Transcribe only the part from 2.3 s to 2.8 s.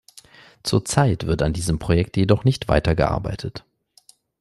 nicht